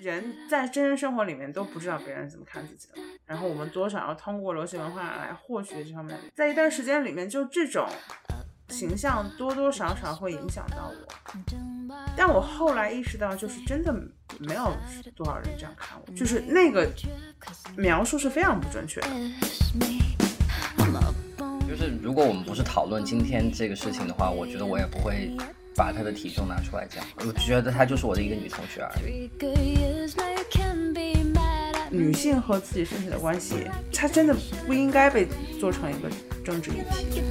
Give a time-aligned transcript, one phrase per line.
[0.00, 2.94] 人在真实生活里面都不知道别人怎么看自己的，
[3.26, 6.18] 然后我们多少要通过流行文化来获取这方面。
[6.34, 7.86] 在一段时间里面，就这种
[8.68, 10.94] 形象多多少少会影响到我。
[12.16, 13.92] 但我后来意识到，就是真的
[14.38, 14.72] 没有
[15.14, 16.88] 多少人这样看我，就是那个
[17.76, 19.08] 描述是非常不准确的。
[21.68, 25.36] 就是如果我们不是讨论今天这个事情的话，我觉得我也不会
[25.80, 27.02] 把她的体重拿出来讲。
[27.26, 29.30] 我觉得她就是我的一个女同学而已。
[31.90, 35.26] 女性和自己身体的关系，她真的不应该被
[35.58, 36.10] 做成一个
[36.44, 37.22] 政治议题。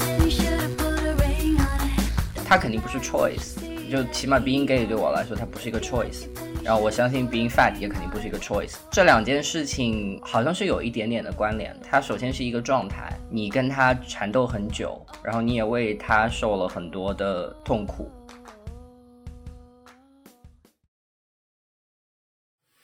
[2.43, 3.53] 她肯定不是 choice，
[3.87, 6.25] 就起码 being gay 对我来说，它不是一个 choice。
[6.63, 8.73] 然后我相信 being fat 也肯定不是一个 choice。
[8.91, 11.73] 这两件事情好像是有一点点的关联。
[11.81, 18.11] 它首先是一个状态，你跟他缠斗很久，然后你也为他受了很多的痛苦。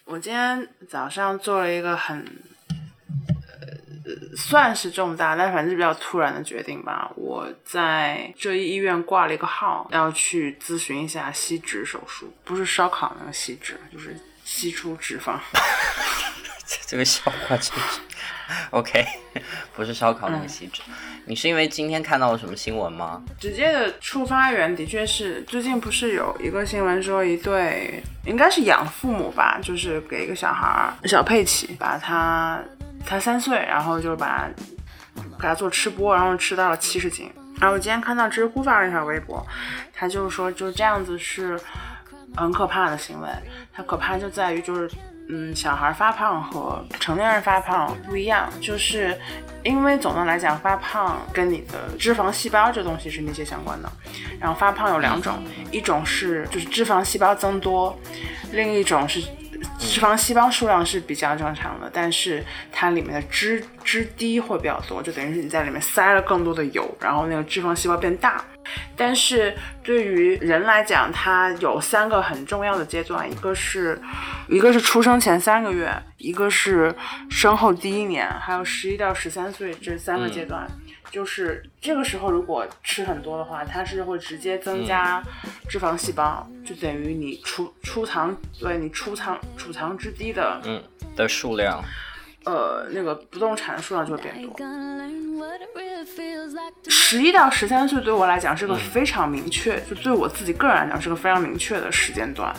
[0.06, 2.23] 我今天早上做了一个很，
[2.70, 7.12] 呃，算是重大，但反正是比较突然的决定吧。
[7.16, 15.39] 我在浙医医院挂了一个号，要去咨询一下吸脂手术，不是烧烤那个吸脂，就是吸出脂肪。
[16.86, 18.02] 这个笑话真是
[18.69, 19.03] OK，
[19.73, 20.84] 不是烧烤那个吸脂。
[21.28, 23.22] 你是因为今天看到了什么新闻吗？
[23.40, 32.59] 直接的触发源的确是最近不是有一个新闻说一对应该是养父母吧，就是给一个小孩儿小佩奇，把他
[33.06, 34.48] 他三岁，然后就把
[35.40, 37.31] 给他做吃播，然后吃到了七十斤。
[37.59, 39.44] 然后我今天看到知乎发了一条微博，
[39.94, 41.59] 他就是说就这样子是
[42.36, 43.28] 很可怕的行为，
[43.73, 44.90] 它可怕就在于就是。
[45.28, 49.20] 嗯，小孩发胖和成年人发胖不一样，就是
[49.64, 53.92] 因为总的来讲，发胖跟你的脂肪细胞这东西是密切相关的。
[54.40, 57.98] 然后发胖有两种，一种是就是脂肪细胞增多，
[58.52, 59.20] 另一种是
[59.80, 68.44] 脂肪细胞数量是比较正常的，但是它里面的脂脂滴会比较多，就等于是你在里面塞了更多的油，然后那个脂肪细胞变大。
[68.97, 74.01] 但是对于人来讲，它有三个很重要的阶段，一个是，
[74.47, 76.94] 一个是出生前三个月，一个是
[77.29, 80.67] 生后第一年，还有十一到十三岁这三个阶段，
[81.16, 85.24] 就是这个时候如果吃很多的话，它是会直接增加
[85.70, 90.84] 脂肪细胞，就等于你储储藏对你储藏储藏之低的嗯
[91.16, 91.81] 的数量。
[92.44, 94.53] 呃，那个不动产数量就会变多。
[96.90, 102.53] 十一到十三岁对我来讲是个非常明确，就对我自己个人来讲是个非常明确的时间段，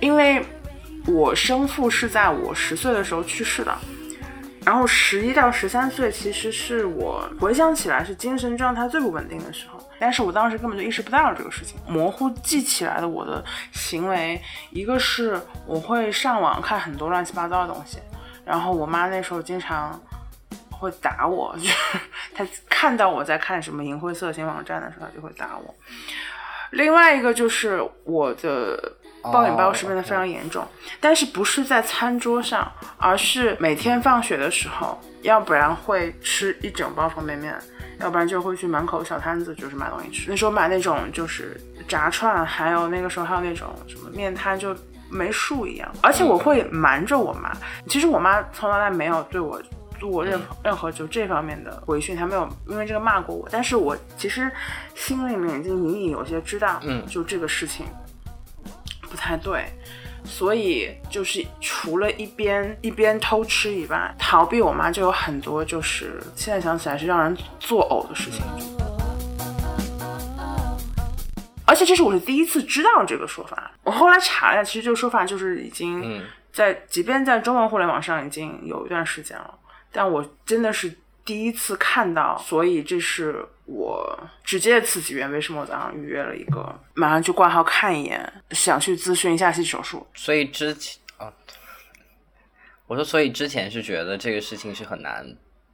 [0.00, 0.40] 因为
[1.08, 3.76] 我生父是在我十岁的时候去世的，
[4.66, 17.98] 然后十一到十三岁其实是我回想起来是精神状态最不稳定的时候，但是我当时根本就意识不到这个事情，模糊记起来的我的行为，一个是我会上网看很多乱七八糟的东西。
[18.44, 20.00] 然后我妈那时候经常
[20.68, 21.98] 会打我， 就是
[22.34, 25.72] 她看到我在看什么淫秽色情网站的时候，她就会打我。
[26.72, 28.92] 另外一个就是我的
[29.32, 30.66] 暴饮暴食变得非常严重，
[31.00, 37.54] 但是不是在餐桌上，而是每天放学的时候，要不然会吃一整包方便面，
[38.00, 40.30] 要不然就会去门口小摊子就是买东西吃。
[40.30, 44.76] 那时候买那种就是炸串，还有那个时候还有那种什么面摊就。
[45.08, 47.52] 没数一样，而且我会瞒着我妈。
[47.86, 49.62] 其实我妈从来没有对我
[50.00, 53.48] 做过任何任何就这方面的回训，她没有因为这个骂过我。
[53.48, 54.50] 但是我其实
[54.96, 57.86] 心里面已经隐隐有些知道，嗯，就这个事情
[59.10, 59.64] 不太对，
[60.24, 68.42] 所以就是除了一边一边偷吃以外，逃避我妈就有很多，就是现在想起来是让人作呕的事情。
[71.68, 79.52] 而且这是我是第一次知道这个说法，我后来查了一下，其实这个说法就是已经在，即便在中文互联网上已经有一段时间了，
[79.90, 85.30] 但我真的是第一次看到，所以这是我直接的刺激源。
[85.32, 90.06] 为什么我早上预约了一个，马上去挂号看一眼，想去咨询一下细手术。
[90.14, 91.30] 所以之前啊，
[92.86, 95.26] 我说，所以之前是觉得这个事情是很难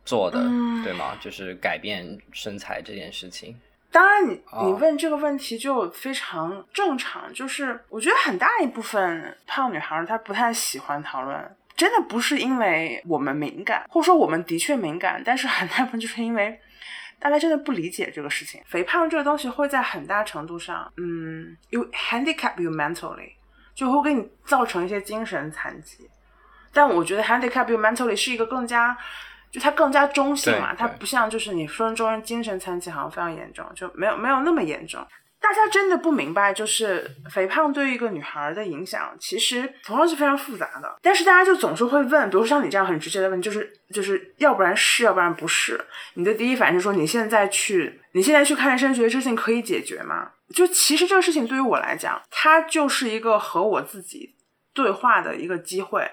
[0.06, 0.38] 做的，
[0.82, 1.16] 对吗？
[1.20, 3.54] 就是改变身材这件事情。
[3.90, 7.31] 当然，你你问这个问题就非常正常。
[7.34, 16.56] 就是我觉得很大一部分胖女孩她不太喜欢讨论，真的不是因为我们敏感，或者说我们的确敏感，但是很大部分就是因为
[17.19, 18.62] 大家真的不理解这个事情。
[18.67, 23.32] 肥胖这个东西会在很大程度上，嗯，you handicap you mentally，
[23.75, 26.08] 就会给你造成一些精神残疾。
[26.73, 28.96] 但我觉得 handicap you mentally 是一个更加。
[29.50, 35.06] 就它更加中性嘛，它不像就是你分中人精神残疾好像非常严重，就没有没有那么严重。
[35.42, 40.96] 大家真的不明白，就是肥胖对于一个女孩的影响，其实同样是非常复杂的。
[41.02, 45.84] 但是大家就总是会问，比如说像你这样很直接的问，就是就是要不然是，要不然不是。
[46.14, 50.30] 你的第一反应是说，你现在去，你现在去看医生，觉得这事情可以解决吗？
[50.54, 54.36] 就其实这个事情对于我来讲，它就是一个和我自己
[54.72, 56.08] 对话的一个机会。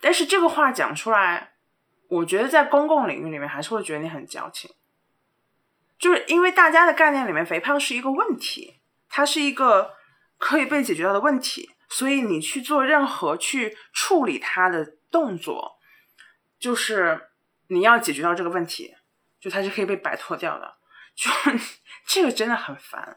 [0.00, 1.52] 但是这个话讲出来，
[2.08, 4.70] 我觉得在公共领域里面还是会觉得你很矫情。
[6.04, 8.74] 就是因为大家的概念里面，肥胖是一个问题，
[9.08, 9.94] 它是一个
[10.36, 15.78] 可以被解决到的问题，所以你去做任何去处理它的动作，
[16.58, 17.30] 就是
[17.68, 18.94] 你要解决到这个问题，
[19.40, 20.74] 就它是可以被摆脱掉的。
[21.16, 21.30] 就
[22.06, 23.16] 这个真的很烦，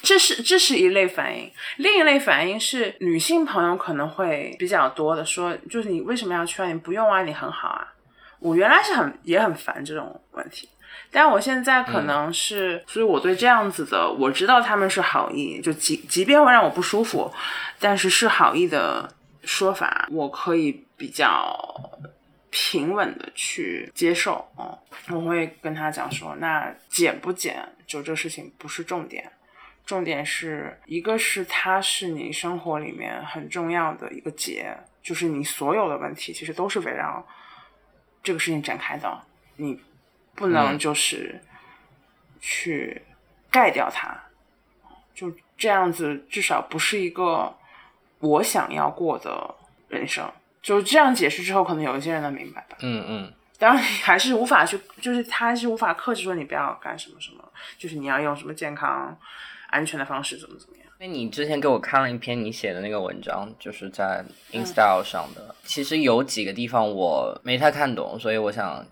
[0.00, 6.68] 这是这是一类反应，另一类反应是女性朋友可能会比较多的说，就是你为什么要去啊？
[6.68, 7.92] 你不用啊，你很好啊。
[8.40, 10.24] 我原来是很也很烦这种。
[11.10, 17.32] 但我现在可能是，所以我对这样子的，我知道他们是好意，就即即便会让我不舒服，
[17.78, 19.10] 但是是好意的
[19.42, 21.58] 说法，我可以比较
[22.50, 24.46] 平稳的去接受。
[24.58, 24.78] 嗯，
[25.16, 29.32] 我会跟他讲说，那减不减，就这事情不是重点，
[29.86, 37.26] 重点是一个是它是你生活里面很重要的一个节，就是你所有的问题其实都是围绕
[38.22, 39.18] 这个事情展开的，
[39.56, 39.80] 你。
[40.38, 41.40] 不能就是
[42.40, 43.02] 去
[43.50, 44.16] 盖掉它，
[45.12, 47.52] 就这样子，至少不是一个
[48.20, 49.52] 我想要过的
[49.88, 50.30] 人生。
[50.62, 52.76] 就这样解释之后，可能有一些人能明白吧。
[52.82, 53.32] 嗯嗯。
[53.58, 57.42] 当然，还是无法去，就是他是无法克制说你不要干什么什么，
[57.76, 59.18] 就是你要用什么健康、
[59.70, 60.86] 安全的方式，怎么怎么样。
[61.00, 68.86] 因为你之前给我看了一篇你写的那个文章，就是在 InStyle 上的，其实有几个地方我没太看懂，所以我想。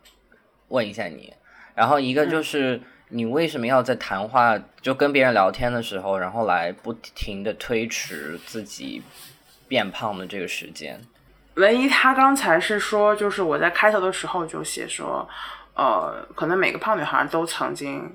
[0.68, 1.32] 问一下你，
[1.74, 9.02] 然后一个就是你为什么要在谈话就跟别人聊天的时候，然后来不停的推迟自己
[9.68, 11.00] 变胖的这个时间？
[11.54, 15.26] 唯一他刚才是说，就是我在开头的时候就写说，
[15.74, 18.14] 呃，可能每个胖女孩都曾经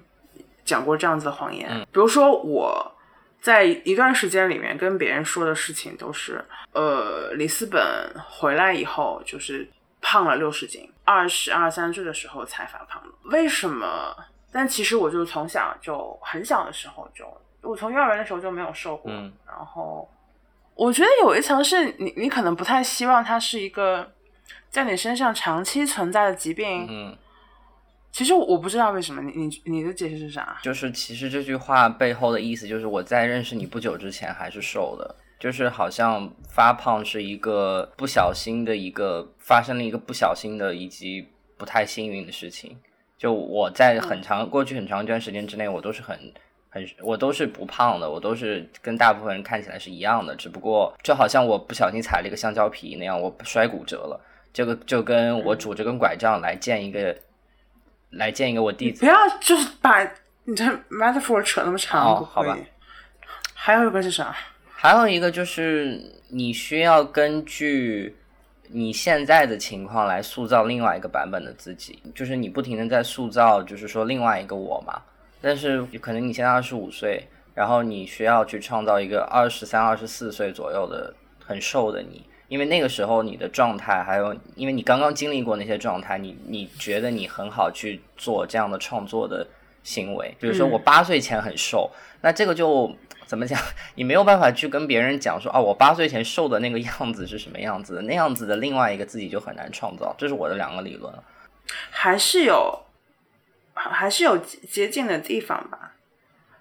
[0.64, 2.96] 讲过这样子的谎言，比如说我
[3.42, 7.82] 在一段时间里面跟别人说的事情都是，呃，里斯本
[8.30, 9.68] 回来以后就是
[10.02, 10.92] 胖了六十斤。
[11.04, 14.16] 二十二三岁的时候才发胖的，为什么？
[14.52, 17.26] 但其实我就从小就很小的时候就，
[17.62, 19.12] 我从幼儿园的时候就没有瘦过。
[19.46, 20.10] 然后
[20.76, 24.10] 我觉得有一层是你，你可能不太希望它是一个
[24.70, 26.86] 在你身上长期存在的疾病。
[26.90, 27.18] 嗯，
[28.12, 30.58] 其实我不知道为什么，你你你的解释是啥？
[30.62, 35.16] 就是其实这句话背后的意思就是我在认识你不久之前还是瘦的。
[35.42, 41.28] 就是好像发胖是一个不小心的一个发生了一个不小心的以及
[41.58, 42.78] 不太幸运的事情。
[43.18, 46.16] 就我在很长过去很长一段时间之内，我都是很
[46.70, 50.36] 很我都是不胖的，我都是跟大部分人看起来是一样的。
[50.36, 54.22] 只不过就好像我不小心踩了一个香蕉皮那样，我摔骨折了。
[54.54, 57.18] 这个就跟我拄着根拐杖来见一个
[58.12, 59.00] 来见一个我弟子。
[59.00, 60.04] 不要就是把
[60.44, 62.56] 你这 metaphor 扯那么长，好吧？
[63.56, 64.36] 还有一个是啥？
[64.82, 68.16] 还有一个就是你需要根据
[68.70, 75.00] 你现在的情况来塑造另外一个版本的自己，就是你不停的在塑造，就是说另外一个我嘛。
[75.40, 77.24] 但是可能你现在二十五岁，
[77.54, 81.14] 然后你需要去创造一个二十三、二十四岁左右的
[81.46, 89.46] 很瘦的你，因为那个时候你的状态，还有因为你刚刚经历过那些状态，你你觉得你很好去做这样的创作的
[89.84, 90.36] 行为。
[90.40, 91.92] 比如说我八岁前很瘦，
[92.22, 92.92] 那这个就。
[93.32, 93.58] 怎么讲？
[93.96, 98.02] 你没有办法去跟别人讲说啊，我八岁前瘦的那个样子是什么样子的？
[98.02, 100.14] 那样子的另外一个自己就很难创造。
[100.18, 101.14] 这是我的两个理论。
[101.90, 102.78] 还是有，
[103.74, 105.94] 还是有接近的地方吧。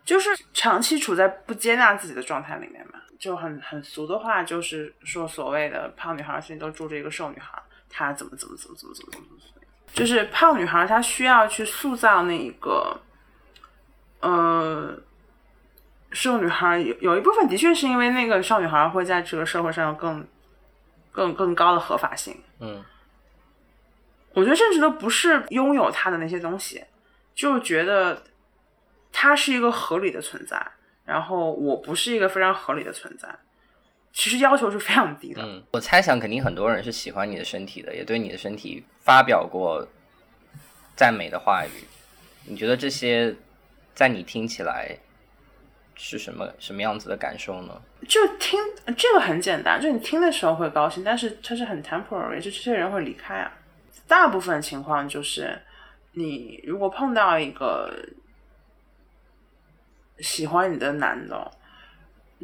[0.04, 3.00] 就是长期处在不接纳自己的状态里面嘛。
[3.18, 9.62] 就很很俗的话，就是说所谓的胖女孩心里都住着一个瘦女孩，她怎么怎么怎么怎么怎么怎么怎么。
[9.92, 13.00] 就是胖女孩她需要去塑造那一个，
[14.20, 14.96] 呃。
[16.12, 20.26] 瘦女孩有有一部分的确是因为那个少女孩会在这个社会上有更
[21.12, 22.42] 更更高的合法性。
[22.58, 22.84] 嗯，
[24.32, 26.84] 我觉得甚至都不是拥有她的那些东西，
[27.34, 28.22] 就觉得
[29.12, 30.60] 她是一个合理的存在，
[31.04, 33.28] 然后我不是一个非常合理的存在。
[34.12, 35.40] 其实要求是非常低的。
[35.42, 39.86] 嗯，我猜想肯定很多人是喜欢你的身体的，也对你的身体发表过
[40.96, 41.84] 赞美的话语。
[42.46, 43.36] 你觉得这些
[43.94, 44.98] 在你听起来？
[46.02, 47.82] 是什么什么样子的感受呢？
[48.08, 48.58] 就听
[48.96, 53.52] 这个很简单，就你听的时候会高兴，但是它是很 temporary，就这些人会离开啊。
[54.08, 55.60] 大部分情况就是，
[56.12, 57.94] 你如果碰到一个
[60.20, 61.52] 喜欢你的男的，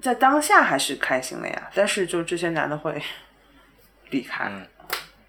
[0.03, 3.03] 在当下还是开心的呀，但是就这些男的会
[4.11, 4.53] 离开，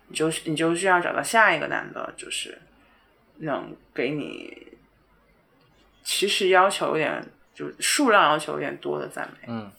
[0.10, 2.62] 你就你就需要找到下一个男的，就是
[3.38, 4.78] 能给你，
[6.04, 7.26] 其实要求有点，
[7.58, 9.72] 就数量要求有点多的赞美，嗯，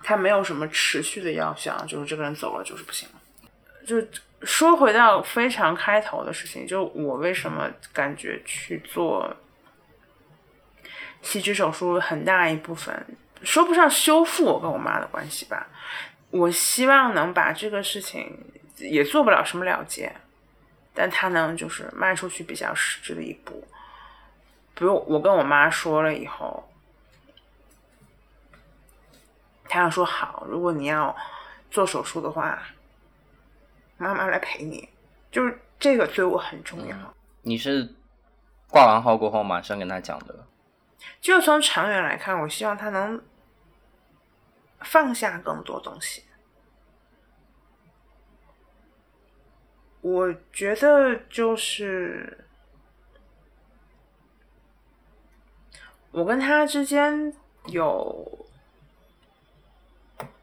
[0.00, 3.20] 他没有什么持续的要项，就是这个人走了就是不行了。
[3.84, 4.00] 就
[4.42, 9.36] 说回到非常开头的事情，就我为什么感觉去做
[11.20, 13.04] 吸脂手术，很大一部分
[13.42, 15.66] 说不上修复我跟我妈的关系吧。
[16.30, 18.38] 我希望能把这个事情
[18.76, 20.14] 也做不了什么了结，
[20.94, 23.66] 但他能就是迈出去比较实质的一步。
[24.78, 26.66] 比如我跟我妈说了以后，
[29.64, 31.14] 他要说好，如果你要
[31.70, 32.58] 做手术的话。
[34.00, 34.88] 妈妈来陪你，
[35.28, 36.96] 就是这个对我很重要。
[37.42, 37.92] 你是
[38.68, 40.46] 挂完号过后马上跟他讲的？
[41.20, 43.20] 就从长远来看，我希望他能
[44.82, 46.22] 放下更多东西。
[50.00, 52.47] 我觉得就是
[56.18, 57.32] 我跟他之间
[57.66, 58.46] 有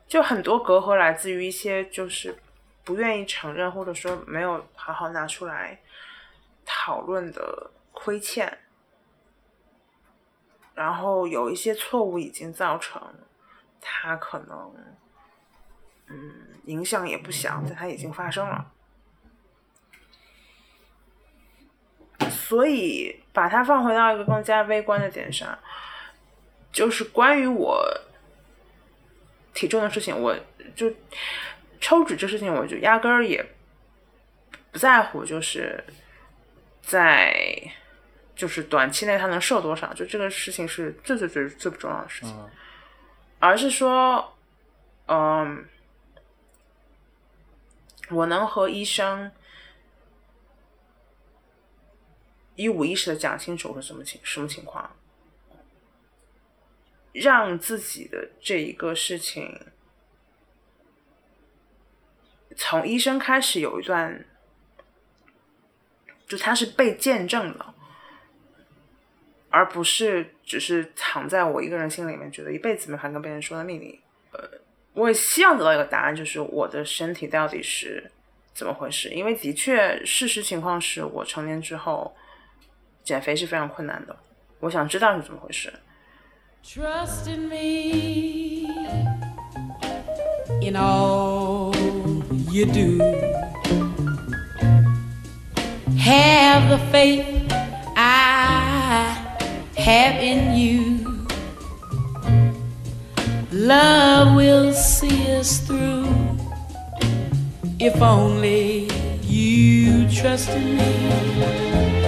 [0.08, 2.38] 就很多隔阂，来自于一些就是。
[2.86, 5.82] 不愿意承认，或者说没有好好拿出来
[6.64, 8.60] 讨论的亏欠，
[10.76, 13.02] 然后有一些错误已经造成
[13.82, 14.72] 他可能
[16.10, 16.32] 嗯
[16.66, 18.72] 影响也不小，但它已经发生了，
[22.48, 25.58] 所以把它放回到一个更加微观的点上，
[26.72, 27.84] 就是关于我
[29.54, 30.36] 体重的事情，我
[30.76, 30.94] 就。
[31.82, 33.46] 抽脂这事情，我就压根儿也
[34.72, 35.84] 不在乎，就是
[36.82, 37.36] 在
[38.36, 42.50] 就是短期内他能瘦多少，就这个事情是最最最最不重要的事情，
[43.40, 44.36] 而是说，
[45.08, 45.64] 嗯，
[48.10, 49.30] 我能和医生
[52.56, 54.96] 一五一十的讲清楚是什么情什么情况，
[57.14, 59.60] 让自己的这一个事情。
[62.58, 64.26] 从医生开始有一段，
[66.26, 67.74] 就他是被见证的，
[69.50, 74.00] 而不是只是藏在我一个人心里面，觉得一辈子没法跟别人说的秘密。
[74.32, 74.50] 呃，
[74.94, 78.10] 我也希望得到一个答案，就是我的身体到底是
[78.54, 79.10] 怎么回事？
[79.10, 82.16] 因为的确，事实情况是我成年之后
[83.05, 84.17] 减肥是非常困难的。
[84.61, 85.73] 我想知道是怎么回事。
[86.63, 88.69] Trust in me,
[90.61, 91.71] you know.
[92.51, 92.99] you do.
[95.97, 97.47] Have the faith
[97.97, 99.17] I
[99.77, 101.27] have in you.
[103.53, 106.09] Love will see us through
[107.79, 108.89] if only
[109.23, 112.04] you trust in me.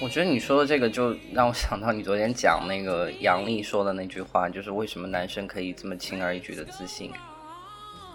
[0.00, 7.10] 我觉得你说的这个就让我想到你昨天讲那个杨丽说的那句话，就是为什么男生可以这么轻而易举的自信？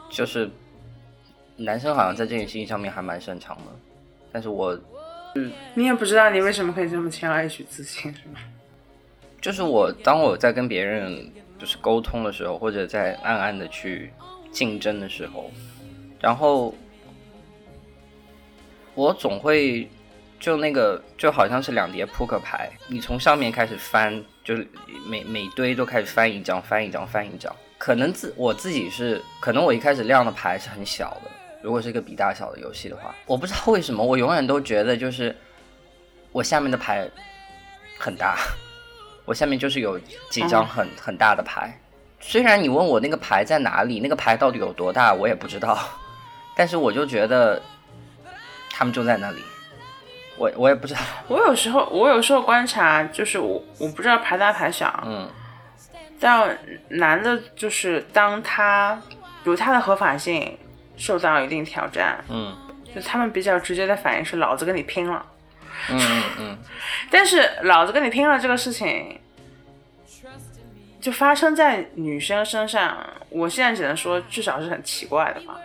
[0.09, 0.49] 就是
[1.57, 3.63] 男生好像在这件事情上面还蛮擅长的，
[4.31, 4.79] 但是我，
[5.35, 8.39] 嗯，你也不知道你为什么可以这么轻而易举自信，是吗？
[9.41, 14.11] 就是我当我在跟别人就是沟通的时候，或者在暗暗的去
[14.51, 15.51] 竞争的时候，
[16.19, 16.73] 然后
[18.95, 19.89] 我总会。
[20.39, 24.67] 就那个就好像是两叠扑克牌，你从上面开始翻，就是
[25.05, 27.55] 每每堆都开始翻一张，翻一张，翻一张。
[27.77, 31.29] 可能自我自己是，可能我一开始亮的牌是很小的。
[31.61, 35.35] 如果是一个比大小的游戏的话，我不知道为什么，我永远都觉得就是
[36.31, 37.07] 我下面的牌
[37.99, 38.39] 很大，
[39.25, 39.99] 我下面就是有
[40.31, 41.79] 几张很很大的牌。
[42.19, 45.77] 虽然你问我那个牌在哪里，那个牌到底有多大，我也不知道，
[46.55, 47.61] 但是我就觉得
[48.73, 49.41] 他们就在那里。
[50.37, 55.29] 我我也不知道， 我有时候我有时候观察，就是我我不知道排大排小，嗯，
[56.19, 56.57] 但
[56.89, 58.99] 男的就是当他，
[59.43, 60.57] 比如他的合法性
[60.97, 62.57] 受到一定挑战，嗯，
[62.95, 65.23] 就他们比较直接的反应是老子跟你拼了，
[65.89, 66.57] 嗯嗯嗯，
[67.11, 69.19] 但是老子跟你拼了这个事情，
[70.99, 72.97] 就发生在女生身上，
[73.29, 75.59] 我现在只能说至少是很奇怪的吧。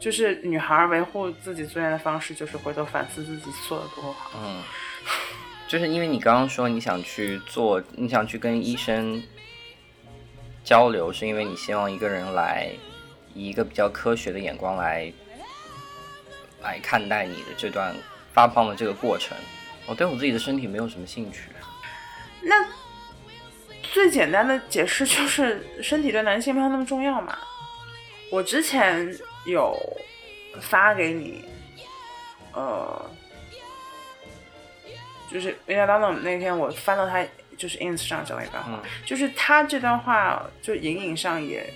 [0.00, 4.30] 就是女孩维护自己尊严的方式，就是回头反思自己做的不够好。
[4.42, 4.62] 嗯，
[5.68, 9.22] 就是因为你刚刚说你想去做，你想去跟医生
[10.64, 12.70] 交流，是因为你希望一个人来
[13.34, 15.12] 以一个比较科学的眼光来
[16.62, 17.94] 来看待你的这段
[18.32, 19.36] 发胖的这个过程。
[19.86, 21.50] 我对我自己的身体没有什么兴趣。
[22.40, 22.66] 那
[23.82, 27.36] 最简单的解释就是身体对男性没有那么重要嘛。
[28.30, 29.14] 我之前
[29.46, 29.76] 有
[30.60, 31.44] 发给你，
[32.52, 33.10] 呃，
[35.30, 37.24] 就是因为当当那天我翻到他
[37.56, 41.72] 就是 ins 上讲了一段话，就是他这段话就隐隐上也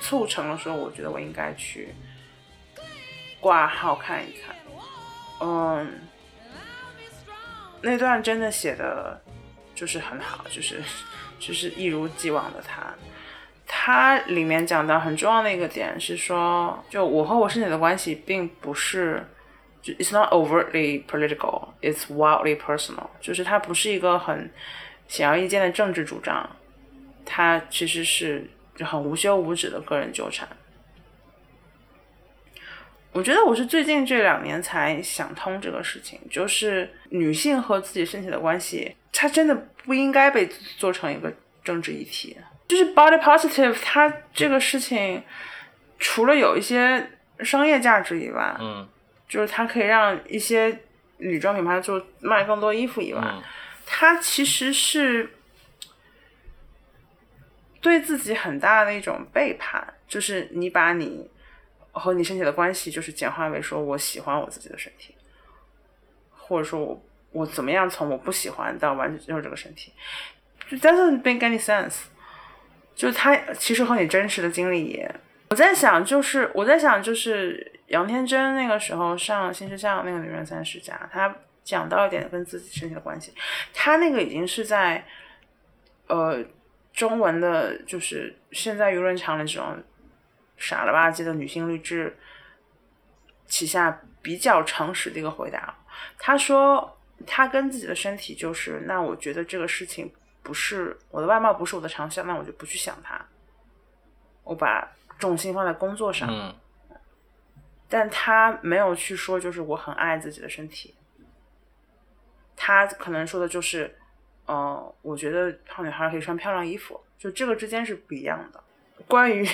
[0.00, 1.94] 促成了说，我觉得我应该去
[3.40, 4.56] 挂号看一看，
[5.40, 6.00] 嗯，
[7.80, 9.20] 那段真的写的
[9.74, 10.82] 就是很好，就是
[11.38, 12.94] 就是一如既往的他。
[13.66, 19.24] 它里面讲到很重要的一个点是说，就我和我身体的关系并不是，
[19.80, 24.50] 就 it's not overtly political，it's wildly personal，就是它不是一个很
[25.08, 26.48] 显而易见的政治主张，
[27.24, 28.48] 它其实是
[28.80, 30.46] 很无休无止的个人纠缠。
[33.12, 39.54] 我觉得我是最近这两年才想通这个事情，就是女性和自己身体的关系，它真的
[39.84, 42.36] 不应该被做成一个政治议题。
[42.72, 45.22] 就是 body positive，它这个事情
[45.98, 47.06] 除了有一些
[47.40, 48.88] 商业价值以外，嗯，
[49.28, 50.80] 就是它可以让一些
[51.18, 53.22] 女装品牌就卖更多衣服以外，
[53.84, 55.34] 它其实是
[57.82, 59.86] 对自己很大的一种背叛。
[60.08, 61.30] 就是你把你
[61.90, 65.14] 和你身体的关系，就是简化为说我喜欢我自己的身体，
[66.30, 69.92] 或者说我我怎么样从我不喜欢到完全接受这个身体，
[70.70, 72.04] 就 doesn't make any sense。
[72.94, 75.12] 就是他其实和你真实的经历也，
[75.50, 81.34] 我在想，就是我在想，就是杨天真那个时候上新世相那个女人三十家，她
[81.64, 83.32] 讲到一点跟自己身体的关系，
[83.72, 85.04] 她那个已经是在，
[86.06, 86.44] 呃，
[86.92, 89.82] 中文的，就是现在舆论场里这种
[90.56, 92.16] 傻了吧唧的女性励志
[93.46, 95.74] 旗下比较诚实的一个回答。
[96.18, 100.12] 她说，她跟自己的身体就是，那我觉得这个事情。
[100.42, 103.24] 不是我的外貌不是我的长项，那我就不去想它。
[104.44, 106.52] 我把重心放在工作上，嗯，
[107.88, 110.94] 但他没有去说，就是我很爱自己的身体。
[112.56, 113.96] 他可能说的就是，
[114.46, 118.60] 呃，我觉得胖女孩可以穿漂亮衣服，就这个之间是不一样的。
[119.06, 119.48] 关于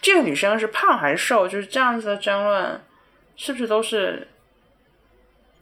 [0.00, 2.80] 这个女生是胖还是瘦，就是这样子的争论，
[3.36, 4.28] 是不是都是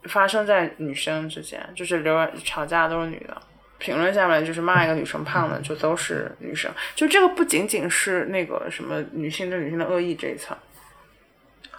[0.05, 1.69] 发生在女生之间？
[1.75, 3.41] 就是流吵架都是女的。
[3.85, 6.73] 评论下面就是骂一个女生胖的，就都是女生。
[6.95, 10.57] 就这个不仅仅是那个什么女性对女性的恶意这一层，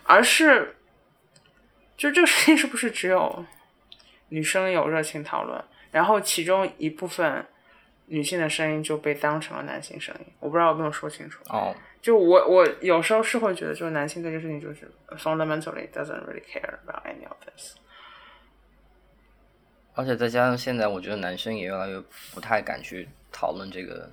[0.04, 0.76] 而是，
[1.98, 3.44] 就这个事情是不是只有
[4.30, 7.44] 女生有热情讨论，然后其中一部分
[8.06, 10.28] 女性的声音就被当成了男性声音？
[10.40, 11.42] 我不知道有没有说清楚。
[11.50, 14.88] 哦，就我我有时候是会觉得，就是男性这件事情就是
[15.18, 17.74] fundamentally doesn't really care about any of this。
[19.96, 21.98] 而且再加上现在，我觉得男生也越来越
[22.34, 24.12] 不太敢去讨论这个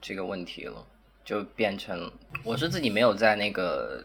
[0.00, 0.84] 这个问题了，
[1.24, 2.10] 就变成
[2.42, 4.04] 我是自己没有在那个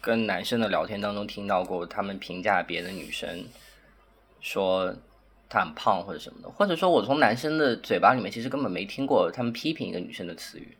[0.00, 3.44] 跟男生的聊天当中听到过他们评价别的女生
[4.40, 4.94] 说
[5.48, 10.78] 她很胖或者什么的，或者说我从男生的嘴巴里面其实根本没听过他们批评一个女生的词语，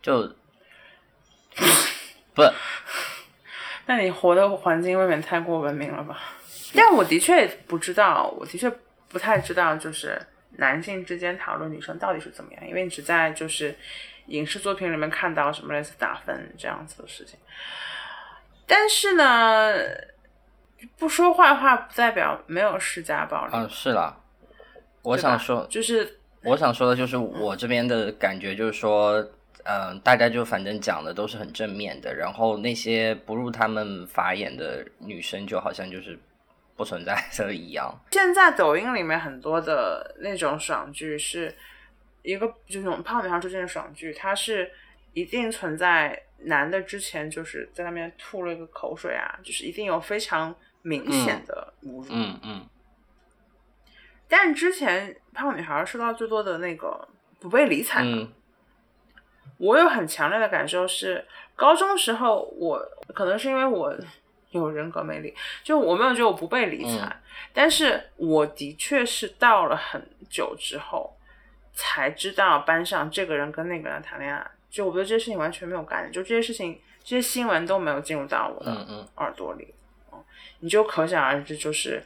[0.00, 0.32] 就
[2.32, 2.42] 不，
[3.86, 6.16] 那你活的环境未免太过文明了吧？
[6.76, 8.72] 但我的确不知道，我的确。
[9.14, 10.20] 不太知道，就是
[10.56, 13.72] 男性之间讨论女生到底是怎么样，因为你只在就是
[14.26, 17.38] 影视作品里面看到什么类似打分这样子的事情。
[18.66, 19.72] 但是呢，
[20.98, 23.52] 不说坏话不代表没有施加暴力。
[23.54, 24.16] 嗯，是啦。
[25.02, 29.24] 我想说，就是我想说的就是我这边的感觉就是说，
[29.62, 36.18] 嗯，大家就反正讲的都是很正面的，然后那些不入他们法眼的女生就好像就是。
[36.76, 37.94] 不存在的一样。
[38.10, 41.54] 现在抖音里面很多的那种爽剧，是
[42.22, 44.70] 一个就是那种胖女孩出现的爽剧，它是
[45.12, 52.06] 一定存在男的之前就是在那边吐了一个口水啊，就是一定有非常明显的侮辱。
[52.10, 52.66] 嗯嗯。
[54.28, 57.06] 但之前胖女孩受到最多的那个
[57.38, 58.02] 不被理睬。
[58.02, 58.32] 嗯。
[59.58, 62.80] 我有很强烈的感受是，高中时候我
[63.14, 63.96] 可能是因为我。
[64.60, 67.10] 有人格魅力，就我没有觉得我不被理睬，
[67.52, 71.16] 但是我的确是到了很久之后
[71.72, 79.74] 才知道班上这个人跟那个人谈恋爱，就我觉得这些事情完全没有概念，就这些事情这些新闻都没有进入到我的耳朵里，
[80.60, 82.02] 你就可想而知，就是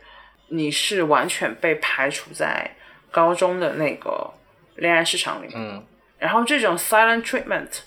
[0.48, 2.74] 你是完全被排除在
[3.10, 4.32] 高中的那个
[4.76, 5.82] 恋爱市场里面，
[6.18, 7.80] 然后这种 silent treatment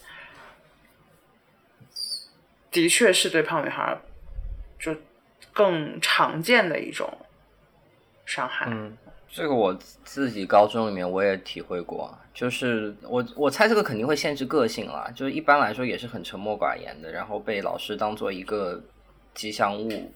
[2.69, 3.97] 的确是对胖女孩。
[4.81, 4.93] 就
[5.53, 7.07] 更常见的一种
[8.25, 8.65] 伤害。
[8.69, 8.97] 嗯，
[9.29, 18.81] 这个我自己高中里面我也体会过，就是我我猜这个肯定会限制个性啦，就是一般来说也是很沉默寡言的，然后被老师当做一个
[19.35, 20.11] 吉祥物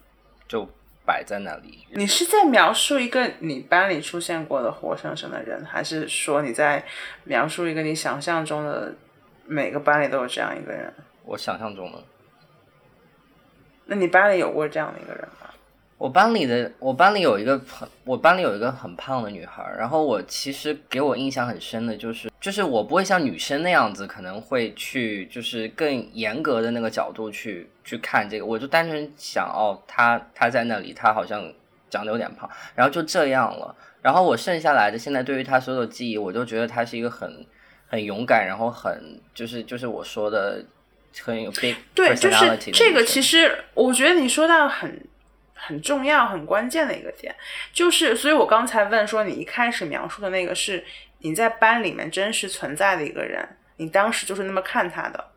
[0.48, 0.68] 就
[1.06, 1.86] 摆在那里。
[1.92, 6.84] 你是在描述一个你班里出现过的活生生的人，还是说你在
[7.26, 8.96] 描述一个你想象中的
[9.46, 10.92] 每个班里都有这样一个人？
[11.24, 12.04] 我想象中的。
[13.86, 15.50] 那你班里有过这样的一个人吗？
[15.98, 31.50] 我班里的我班里有一个很我班里有一个很胖的女孩，然后我其实给我印象很深的就是就是我不会像女生那样子，可能会去就是更严格的那个角度去去看这个，我就单纯想哦，她她在那里，她好像
[31.90, 33.74] 长得有点胖，然后就这样了。
[34.02, 37.46] 然后我剩下来的现在对于她所有的记忆，我都觉得她是一个很
[37.88, 40.64] 很勇敢，然后很就是就是我说的
[41.24, 45.08] 很有 big 对，就是这个，其实我觉得你说到很
[45.54, 47.36] 很重要、很关键的一个点，
[47.72, 50.84] 就是，所以我刚才问说，你一开始描述的那个是
[51.20, 55.32] 你在班里面真实存在的一个人，你当时就是那么看他的，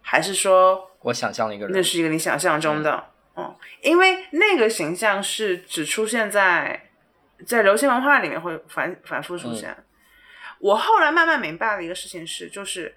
[0.00, 3.08] 还是说我想象的一个人那，是一个你想象中的？
[3.36, 6.90] 嗯，因为那个形象是只出现在
[7.46, 9.74] 在流行文化里面会反反复出现。
[10.58, 12.94] 我后来慢慢明白了一个事情是，就是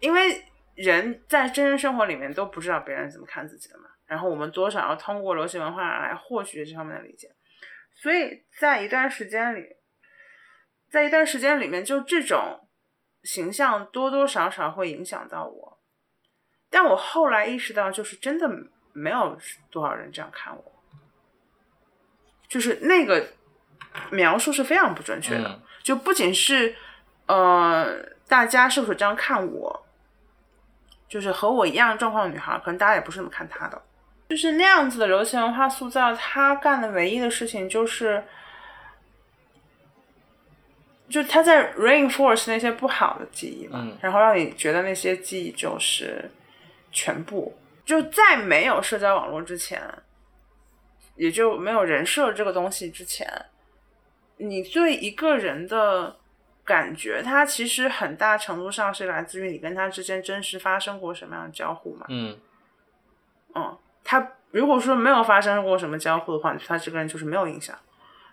[0.00, 7.28] 因为人在真实生活里面都不知道别人怎么看自己的嘛，然后我们多少要通过流行文化来获取这方面的理解，
[7.94, 9.64] 所以在一段时间里，
[10.90, 12.68] 在一段时间里面，就这种
[13.22, 15.78] 形象多多少少会影响到我。
[16.70, 18.48] 但我后来意识到，就是真的
[18.92, 19.38] 没有
[19.70, 20.82] 多少人这样看我，
[22.48, 23.32] 就是那个
[24.10, 25.48] 描述是非常不准确的。
[25.48, 26.76] 嗯就不仅是
[27.26, 29.86] 呃，大家是不是这样看我，
[31.10, 33.82] 就是和我一样状况的女孩，可能大家也不是那么看她的。
[34.28, 38.22] 就是那样子的流行文化塑造，她干的唯一的事情就是，
[41.08, 46.30] 就她在 reinforce 那些不好的记忆嘛，嗯然后让你觉得那些记忆就是
[46.92, 47.58] 全部。
[47.84, 49.82] 就在没有社交网络之前，
[51.16, 53.28] 也就没有人设这个东西之前，
[54.36, 56.16] 你对一个人的
[56.70, 62.06] 感觉，它其实很大程度上是来自于你跟他之间真实发生过什么样的交互嘛。
[62.08, 62.38] 嗯
[63.56, 67.76] 嗯，他如果说没有发生过什么交互的话，他这个人就是没有影响。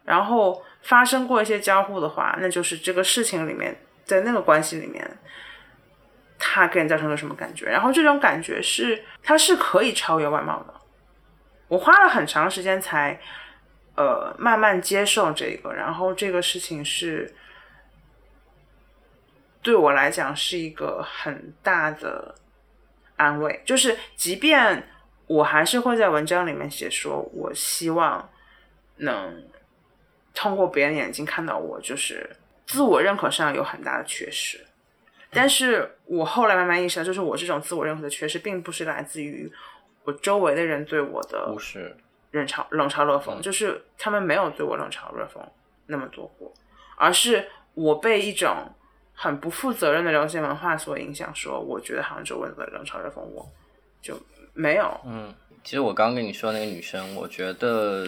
[0.06, 5.18] 然后发生过一些交互的话，那就是这个事情里面，在那个关系里面，
[6.38, 7.66] 他给你造成了什么感觉？
[7.66, 10.74] 然后这种感觉是，他是可以超越外貌的。
[11.68, 13.20] 我花了很长时间才，
[13.96, 17.36] 呃，慢慢接受这个，然后这个事情是，
[19.68, 22.34] 对我来讲是一个很大的
[23.18, 24.88] 安慰，就是即便
[25.26, 28.30] 我还是会在文章里面写说，我希望
[28.96, 29.44] 能
[30.34, 32.34] 通过别人眼睛看到我，就是
[32.66, 34.66] 自我认可上有很大的缺失。
[35.32, 39.52] 但是我后来慢慢意识到，就是我这种自我认可的缺失，并不是来自于
[40.06, 41.94] 我周围的人对我的不是，
[42.32, 45.42] 冷嘲冷嘲热讽，嗯就是他们没有对我冷嘲热讽
[45.88, 46.54] 那么多过，
[46.96, 48.74] 而是我被一种
[49.20, 53.50] 很不负责任的流行文化所影响，说我觉得好像周围的冷嘲热讽我，
[54.00, 54.16] 就
[54.54, 54.96] 没有。
[55.06, 58.08] 嗯，其实我刚跟你说那个女生，我觉得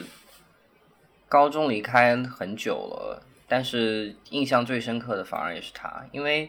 [1.28, 6.48] 高中离开很久了，但是印象最深刻的反而也是她，因为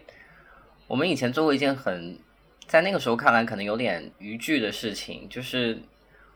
[0.86, 2.18] 我们以前做过一件很
[2.66, 5.80] 在那个时候看来可能有点逾矩的事情，就是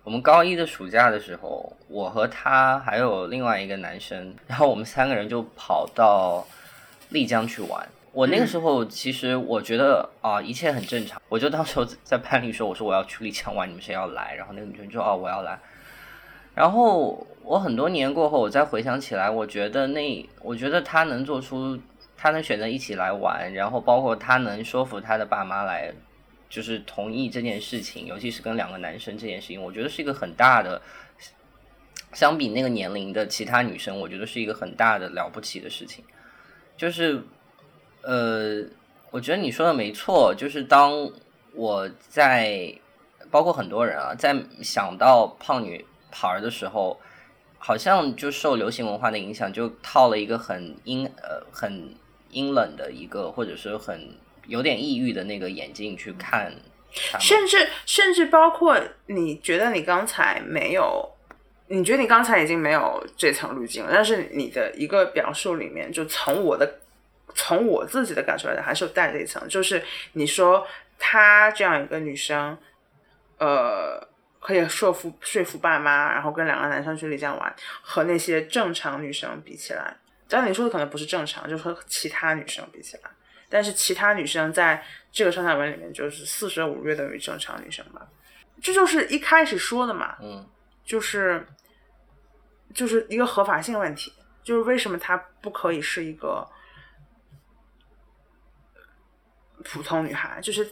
[0.03, 6.47] 我们高一的暑假的时候，我和他还有另外一个男生，然后我们三个人就跑到
[7.11, 7.87] 丽江去玩。
[8.15, 14.35] 我那个时候其实我觉得啊、一切很正常，我就当时候在班里说，我说我要去丽江玩，你们谁要来？
[14.37, 15.59] 然后那个女生就说哦我要来。
[16.55, 21.77] 然后我很多年过后，我再回想起来，我觉得那我觉得她能做出，
[22.17, 25.93] 她能选择一起来玩，然后包括她能说服她的爸妈来，
[26.49, 30.81] 就是同意这件事情，尤其是跟两个男生这件事情，我觉得是一个很大的，
[32.13, 36.05] 相比那个年龄的其他女生，我觉得是一个很大的了不起的事情。
[36.77, 37.21] 就是，
[38.07, 38.63] 呃，
[39.11, 41.11] 我觉得你说的没错，就是当
[41.55, 42.73] 我在，
[43.31, 47.01] 包括很多人啊，在想到胖女孩儿的时候，
[47.59, 51.95] 好像就受流行文化的影响，就套了一个很阴呃很
[52.31, 54.11] 阴冷的一个，或者是很
[54.47, 56.53] 有点抑郁的那个眼镜去看。
[57.19, 61.11] 甚至甚至包括你觉得你刚才没有，
[61.67, 66.79] 你觉得你刚才已经没有这层滤镜了，但是你的一个表述里面，就从我的
[67.35, 70.67] 从我自己的感受来讲，还是有带着一层，就是你说
[70.99, 72.57] 她这样一个女生，
[73.39, 74.01] 呃，
[74.41, 79.97] 可以说服说服爸妈，然后跟两个男生去丽江玩，和那些正常女生比起来，
[80.29, 83.11] 当然你说的可能不是正常，就是和其他女生比起来，
[83.49, 88.07] 但是其他女生在这个上下文里面就是四舍五入等于正常女生吧，
[88.63, 90.47] 这就是一开始说的嘛，嗯
[90.85, 91.47] 就是
[92.75, 96.47] 就是一个合法性问题，就是为什么她不可以是一个
[99.65, 100.71] 普通女孩，就是。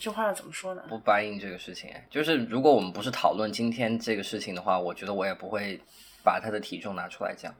[0.00, 0.82] 这话要怎么说呢？
[0.88, 5.78] 不答应这个事情，就是如果我们不是讨论今天这个事情的话，我觉得我也不会
[6.24, 7.54] 把她的体重拿出来讲。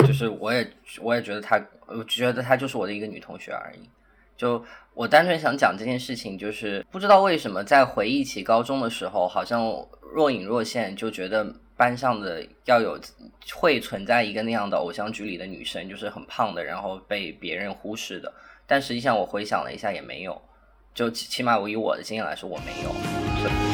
[0.00, 0.68] 就是我也
[1.00, 3.88] 我也觉得她，我觉得她就是我的一个女同学而已。
[4.36, 9.62] 就我单纯想讲这件事情，就是不知道为什么在回忆起高中的时候，好像
[10.12, 12.98] 若隐若现，就觉得班上的要有
[13.54, 18.34] 会存在一个那样的偶像剧里的女生，就是很胖的，然后被别人忽视的。
[18.66, 20.40] 但实际上我回想了一下，也没有。
[20.94, 22.92] 就起起码我以我的经验来说，我没有。
[23.42, 23.73] 是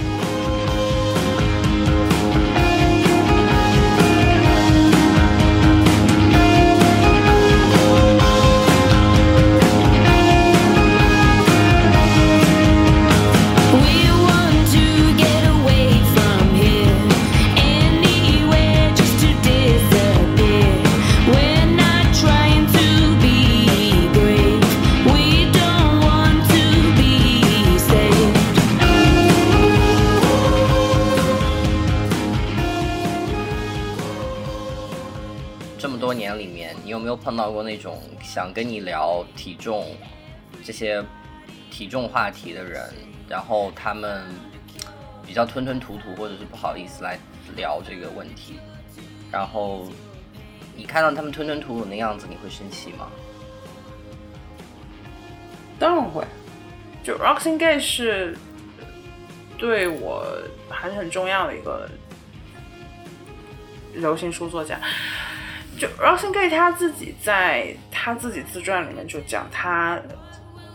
[37.23, 39.97] 碰到过那种想跟你聊体重
[40.65, 41.05] 这些
[41.71, 42.93] 体重话题的人，
[43.29, 44.25] 然后他们
[45.27, 47.19] 比较吞吞吐吐，或者是不好意思来
[47.57, 48.59] 聊这个问题，
[49.31, 49.87] 然后
[50.75, 53.09] 你看到他们吞吞吐吐的样子，你会生气吗？
[55.79, 56.25] 当然会。
[57.03, 58.37] 就 Roxane Gay 是
[59.57, 60.27] 对我
[60.69, 61.89] 还是很重要的一个
[63.95, 64.79] 流行书作家。
[65.79, 70.01] 就 Roxane Gay 他自己在他自己自传里面就讲他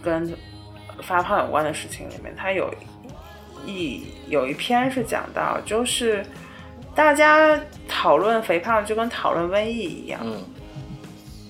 [0.02, 0.36] 跟
[1.02, 2.74] 发胖有关的事情里面，他有
[3.66, 6.26] 一有一篇是讲到，就是
[6.96, 10.44] 大家讨论肥胖就跟讨论瘟疫一样，嗯。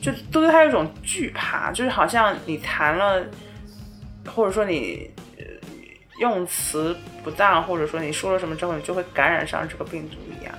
[0.02, 3.26] 就都对他有一种惧怕，就是好像你谈了，
[4.28, 5.44] 或者说你呃
[6.20, 10.54] 用词不当，或者说你说了什么之后，你就会感染上这个病毒一样，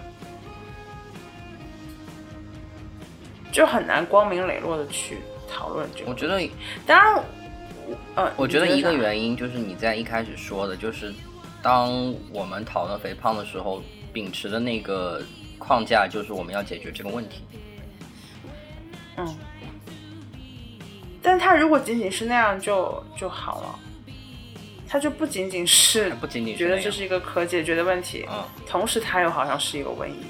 [3.57, 5.17] 就很难光明磊落的去
[5.49, 6.11] 讨论这个。
[6.11, 6.47] 我觉得，
[6.87, 7.25] 当然，
[8.15, 11.11] 呃，我觉得一个原因就是你在一开始说的，就是
[11.63, 15.23] 当我们讨论肥胖的时候，秉持的那个
[15.59, 17.45] 框架就是我们要解决这个问题。
[19.17, 19.35] 嗯，
[21.23, 23.79] 但他如果仅仅是那样就就好了，
[24.87, 28.45] 他就不仅仅是不仅仅是觉得这是一个可解决的问题，嗯。
[28.67, 30.27] 同时他又好像是一个瘟疫，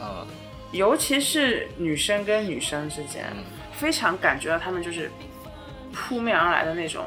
[0.00, 0.24] 嗯
[0.72, 5.10] 尤其是女生跟女生之间，嗯非常感觉到他们就是
[5.92, 7.06] 扑面而来的那种，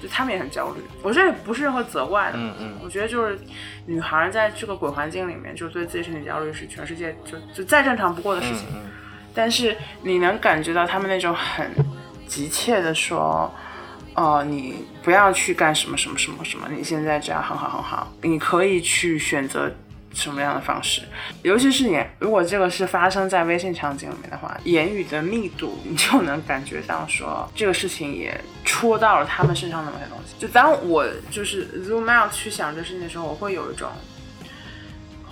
[0.00, 0.80] 就他们也很焦虑。
[1.02, 3.38] 我这也不是任何责怪的，嗯嗯我觉得就是
[3.86, 8.66] 女孩在这个鬼环境里面，就对自己身体焦虑是全世界就就再正常不过的事情。
[8.72, 8.90] 嗯
[9.36, 11.68] 但是你能感觉到他们那种很
[12.24, 13.52] 急切的说，
[14.14, 19.68] 呃，你不要去干什么什么什么什么，你现在这样很好很好，你可以去选择
[20.14, 21.02] 什么样的方式，
[21.42, 30.34] 尤其是你如果这个是发生在微信场景里面的话，言语的密度你就能感觉到说这个事情也戳到了他们身上的某些东西。
[30.38, 33.90] 就当我就是 zoom out 去想这事情的时候，我会有一种，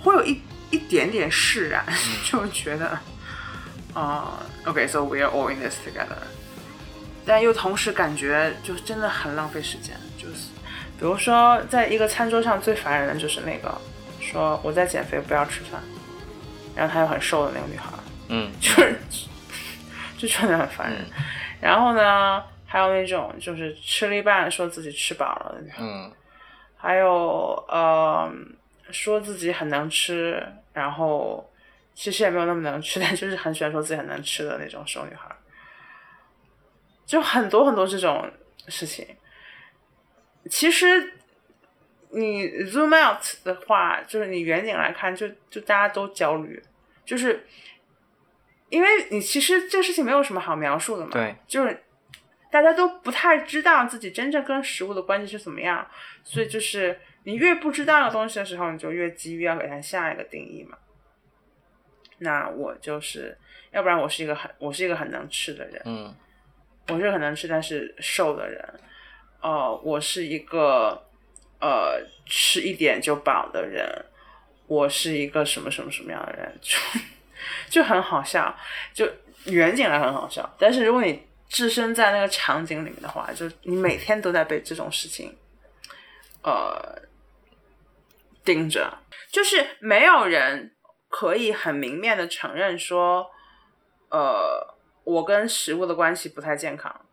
[0.03, 1.83] 会有一一点点释然，
[2.23, 2.99] 就觉得。
[3.93, 6.17] 啊、o k so we are all in this together。
[7.27, 10.47] 但又同时感觉就真的很浪费时间，就是
[10.97, 13.79] 比如说在一个餐桌上最烦人的就是那个
[14.23, 15.81] 说我在减肥不要吃饭，
[16.75, 17.89] 然后她又很瘦的那个女孩，
[18.29, 18.51] 嗯。
[18.59, 18.95] 就是
[20.17, 21.05] 就真的很烦人。
[21.61, 26.11] 然后呢，还有那种就是吃了一半说自己吃饱了的女孩，嗯。
[26.77, 28.31] 还有呃
[28.91, 31.49] 说自己很能吃，然后
[31.93, 35.29] 其实也没有那么能吃， 但就是很喜欢说自己很能吃的那种瘦女孩，
[37.05, 38.29] 就很多很多这种
[38.67, 39.05] 事情。
[40.49, 41.13] 其实
[42.13, 46.61] 你 zoom out 的话，就是你远景来看，就就大家都焦虑，
[47.05, 47.45] 就是
[48.69, 51.83] 因为你其实这个事情没有什么好描述的嘛，对，就是
[52.51, 55.85] 大家都不太知道自己真正跟食物的关系是怎么样，
[56.23, 60.77] 所以就是你越不知道的东西的时候，你就越急于要给它下一个定义嘛。
[62.19, 63.37] 那我就是，
[63.71, 66.15] 要不然我是一个很我是一个很能吃的人，嗯。
[66.89, 68.61] 我是很能吃但是瘦的人，
[69.39, 71.01] 呃，我是一个
[71.63, 74.05] 呃吃一点就饱的人，
[74.67, 76.77] 我是一个什么什么什么样的人，就
[77.69, 78.53] 就很好笑，
[78.93, 79.09] 就
[79.45, 85.37] 远景来很好笑，但是如果你置身在那个场景里面的话，就你每天都在被这种事情，
[86.43, 87.01] 呃，
[88.43, 88.97] 盯着，
[89.31, 90.75] 就是没有人
[91.07, 93.31] 可以很明面的承认说，
[94.09, 97.05] 呃，我跟食物的关系不太健康。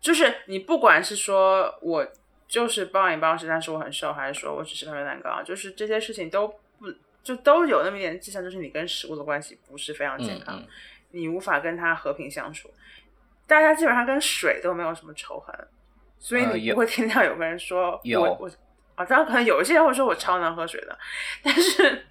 [0.00, 2.08] 就是你不管是说我
[2.50, 10.68] 就是暴饮暴食，但是我很瘦，还是说我只吃泡面蛋糕，就是这些事情都不就都有那么一点迹象，就是你跟食物的关系不是非常健康，嗯嗯
[11.12, 12.68] 你无法跟它和平相处。
[13.46, 15.54] 大家基本上跟水都没有什么仇恨，
[16.18, 18.50] 所以你不会听到有个人说、 有我我
[18.96, 20.98] 啊，当然可能有一些人会说我超能喝水的，
[21.44, 22.04] 但是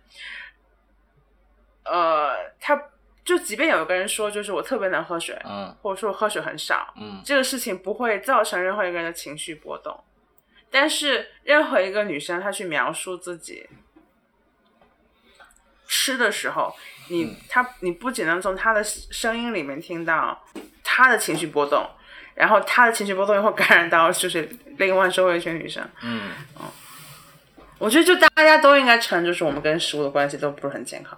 [1.83, 2.81] 呃，他
[3.25, 10.01] 就即便有个人说就是我特别能喝水，嗯或者说我喝水很少，嗯这个事情不会造成任何一个人的情绪波动。
[10.71, 13.67] 但是任何一个女生她去描述自己
[15.87, 16.75] 吃的时候，
[17.09, 20.43] 你嗯她你不仅能从她的声音里面听到
[20.83, 21.89] 她的情绪波动，
[22.35, 25.83] 然后她的情绪波动又会感染到就是另外周围一群女生。
[26.03, 26.31] 嗯，
[27.79, 31.17] 我觉得就大家都应该承认，就是我们跟食物的关系都不是很健康。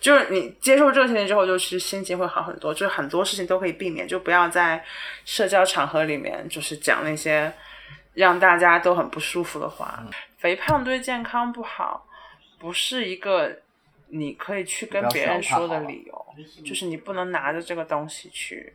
[0.00, 4.84] 就是你接受这个事情之后，就是心情会好很多，就是很多事情都可以避免，就不要在
[5.24, 7.52] 社交场合里面就是讲那些
[8.18, 10.04] 让大家都很不舒服的话。
[10.38, 12.04] 肥胖对健康不好，
[12.58, 13.60] 不是一个
[14.08, 16.26] 你可以去跟别人说的理由，
[16.64, 18.72] 就是你不能拿着这个东西去，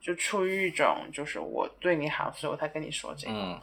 [0.00, 3.32] 就出于一种就是我对你好，所以我才跟你说这个。
[3.32, 3.58] 嗯，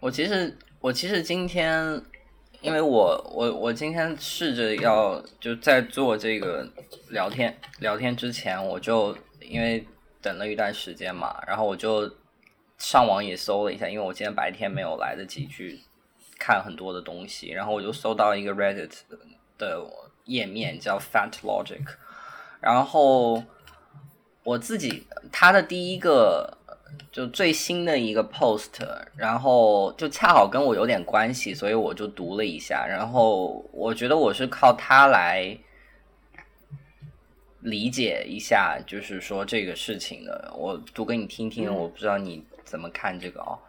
[0.00, 1.82] 我其实我其实今天，
[2.60, 6.70] 因为我我我今天试着要就在做这个
[7.08, 9.82] 聊天聊天之前，我就因为
[10.20, 12.10] 等了一段时间嘛，然后我就
[12.78, 15.80] 上网也搜了一下，因为我今天白天没有来得及去
[16.38, 18.92] 看很多的东西，然后我就搜到一个 Reddit
[19.58, 19.84] 的
[20.24, 21.84] 页面叫 Fat Logic，
[22.60, 23.42] 然后
[24.42, 26.56] 我自己他的第一个
[27.10, 28.70] 就最新的一个 post，
[29.16, 35.56] 然后就恰好跟我有点关系，所以我就读了一下，然后我觉得我是靠它来
[37.60, 40.52] 理解一下，就是说这个事情的。
[40.56, 41.74] 我读给你听听，嗯。
[41.74, 43.59] 我不知道你怎么看这个哦。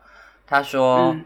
[0.46, 1.12] 他说。
[1.12, 1.24] 嗯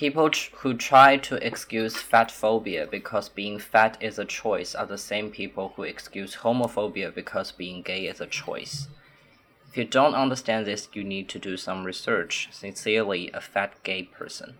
[0.00, 4.86] People tr- who try to excuse fat phobia because being fat is a choice are
[4.86, 8.86] the same people who excuse homophobia because being gay is a choice.
[9.72, 12.48] If you don't understand this, you need to do some research.
[12.52, 14.50] Sincerely, a fat gay person.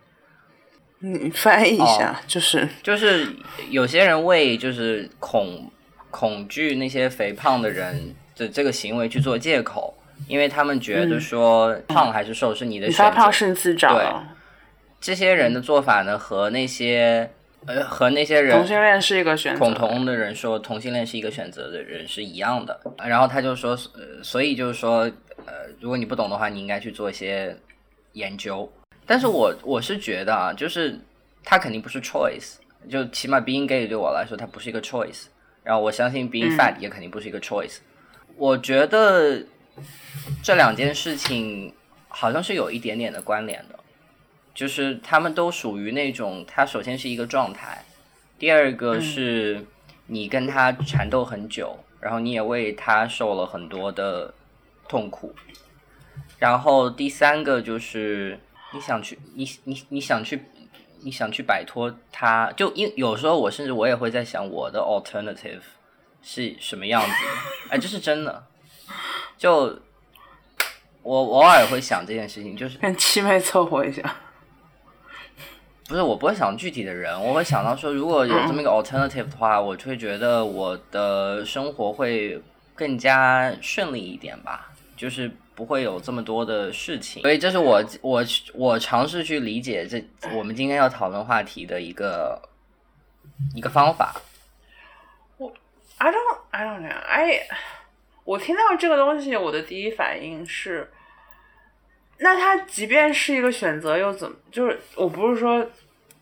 [0.99, 3.33] 你翻译一下，就是就是
[3.69, 5.71] 有些人为就是恐
[6.11, 9.93] 恐惧那些肥胖的人的这个行为去做借口，
[10.26, 13.02] 因为他们觉得说胖还是瘦是你的选择。
[13.04, 14.24] 发胖是你自找的。
[15.00, 17.30] 这些人的做法呢，和那些
[17.66, 19.58] 呃和那些人同性恋是一个选择。
[19.58, 22.80] 恐同的人说同性恋是一个选择的人是一样的。
[23.06, 25.00] 然后他就说，呃，所以就是说，
[25.44, 27.54] 呃，如果你不懂的话，你应该去做一些
[28.12, 28.70] 研究。
[29.04, 30.98] 但是我我是觉得啊，就是
[31.44, 32.54] 他肯定不是 choice，
[32.88, 35.24] 就起码 being gay 对我来说，它不是一个 choice。
[35.62, 37.78] 然后我相信 being fat 也肯定不是一个 choice。
[38.36, 39.42] 我觉得
[40.42, 41.74] 这两件事情
[42.08, 43.78] 好像是有一点点的关联的。
[44.54, 47.84] 就是他们都属于那种，他首先是一个状态，
[48.38, 49.66] 第二个是
[50.06, 54.32] 你跟他缠斗很久，然后你也为他受了很多的
[54.88, 55.34] 痛苦，
[56.38, 58.38] 然后第三个就是
[58.72, 60.40] 你想去，你你你想去，
[61.00, 65.62] 你想去摆脱他，就因有时候我甚至我也会在想我的 alternative
[66.22, 68.46] 是什么样子的，哎，这是真的，
[69.36, 69.78] 就
[71.02, 74.02] 我我偶尔会想这件事情，就是跟七妹凑合一下。
[75.86, 82.42] 不是，我不会想具体的人，我会想到说，如果有这么一个 alternative 的话，我就会觉得我的生活会
[82.74, 87.20] 更加顺利一点吧，就是不会有这么多的事情。
[87.20, 88.24] 所以这是我我
[88.54, 90.02] 我尝试去理解这
[90.34, 92.40] 我们今天要讨论话题的一个
[93.54, 94.14] 一个方法。
[95.98, 96.88] I don't, I don't know.
[96.88, 97.46] I
[98.24, 100.90] 我听到这个东西，我的第一反应是，
[102.18, 104.36] 那他即便是一个选择，又怎么？
[104.50, 105.66] 就是我不是说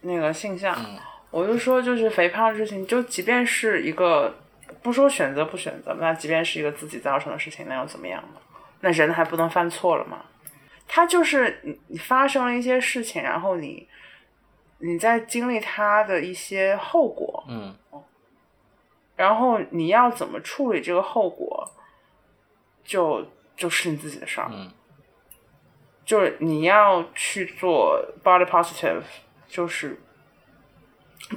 [0.00, 0.98] 那个性向，嗯
[1.30, 4.34] 我就说就是肥胖的事情，就即便是一个
[4.82, 8.40] 不说选择不选择，那即便是一个自己造成的事情，那又怎么样呢？
[8.80, 10.26] 那人还不能犯错了吗？
[10.86, 13.88] 他就是你你发生了一些事情，然后你
[14.78, 17.74] 你在经历它的一些后果，嗯
[19.16, 21.70] 然后你要怎么处理这个后果，
[22.84, 23.26] 就
[23.56, 24.48] 就是你自己的事儿。
[24.50, 24.72] 嗯
[26.04, 29.02] 就是你要去做 body positive，
[29.46, 29.98] 就是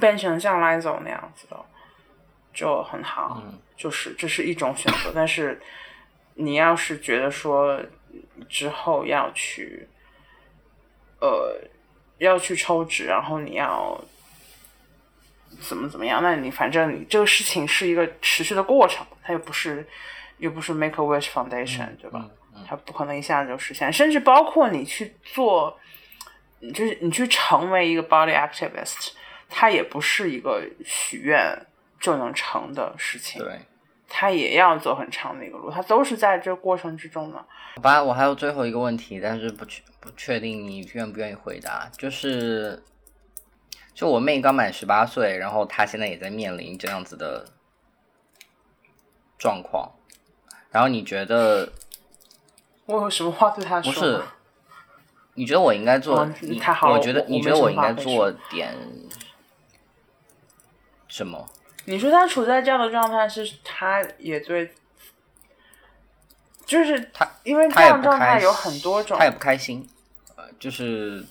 [0.00, 1.56] 变成像 Lizo 那样子的，
[2.52, 3.40] 就很好。
[3.76, 5.62] 就是这是一种选择，但是
[6.34, 7.80] 你要是觉得说
[8.48, 9.88] 之后要去，
[11.20, 11.56] 呃，
[12.18, 13.98] 要去抽脂，然后你要
[15.60, 19.86] 怎么怎么样，那你反正你这个事情是一个持续的过程，它又不是
[20.38, 22.28] 又不是 Make a Wish Foundation，、对吧？
[22.66, 25.78] 它不可能一下子就实现，甚至包括你去做，
[26.74, 29.12] 就是你去成为一个 body activist，
[29.48, 31.66] 它也不是一个许愿
[32.00, 33.42] 就能成的事情。
[33.42, 33.60] 对，
[34.08, 37.36] 他也要走很长的一个路，他都是在这个过程之中的。
[37.76, 42.82] 好吧，我还有最后一个问题，但是不确不确定你愿不愿意回答，就是，
[43.92, 47.46] 就我妹刚满十八岁，然后她现在也在面临这样子的
[49.38, 49.92] 状况，
[50.70, 51.72] 然后你觉得
[52.86, 53.92] 我有什么话对他说？
[53.92, 54.22] 不是？
[55.38, 56.20] 你觉得我应该做？
[56.20, 58.74] 哦你太好了我觉得你觉得我应该做点
[61.08, 61.46] 什么？
[61.84, 64.74] 你说他处在这样的状态，是他也对，
[66.64, 69.86] 就是他因为这他也不开样的状态有很多种他，也不开心，
[70.36, 71.24] 呃，就是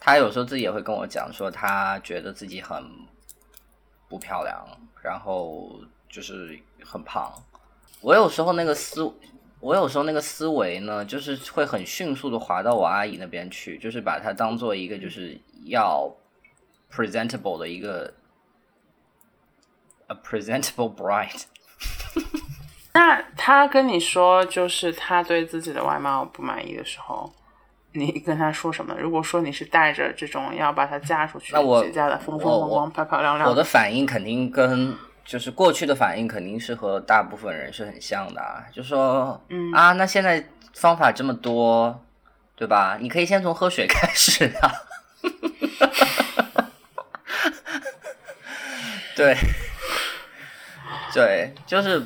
[0.00, 2.82] 他有时候自己也会跟我讲说，他觉得自己很
[4.08, 4.66] 不漂亮，
[5.02, 7.32] 然后就是很胖。
[8.00, 9.12] 我有时候那个思，
[9.60, 16.08] 我有时候那个思维呢，就是会很迅速的滑到我阿姨那边去，就是把它当做一个就是要
[16.92, 18.12] presentable 的一个
[20.06, 21.42] a presentable bride。
[22.94, 27.32] 那他跟你说，就是他对自己的外貌不满意的时候，
[27.92, 28.94] 你跟他说什么？
[28.98, 34.96] 如果说你是带着这种要把她嫁出去，那我结嫁的风风光光、漂漂亮亮我的反应肯定跟
[35.28, 42.02] 就是过去的反应肯定是和大部分人是很像的啊，就说，嗯啊，那现在方法这么多，
[42.56, 42.96] 对吧？
[42.98, 44.72] 你可以先从喝水开始啊。
[49.14, 49.36] 对，
[51.12, 52.02] 对，就是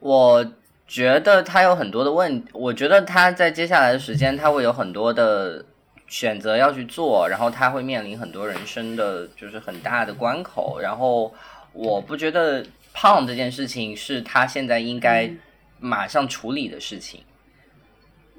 [0.00, 0.52] 我
[0.86, 5.64] 觉得他有很多的问，我觉得他在接下来的时间他会有很多的
[6.06, 11.34] 选择要去做，然后他会面临很多人生的就是很大的关口，然后
[11.72, 15.30] 我不觉得胖这件事情是他现在应该
[15.78, 17.22] 马上处理的事情。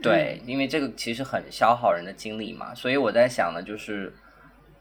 [0.01, 4.13] 对，因为这个其实很消耗人的精力嘛，所以我在想呢，就是，